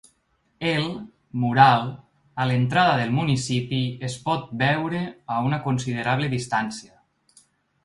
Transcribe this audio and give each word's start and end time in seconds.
El, 0.69 0.85
mural, 1.43 1.83
a 2.41 2.47
l’entrada 2.53 2.95
del 3.01 3.13
municipi 3.19 3.83
es 4.09 4.17
pot 4.25 4.49
veure 4.65 5.05
a 5.37 5.45
una 5.51 5.63
considerable 5.69 6.35
distància. 6.37 6.99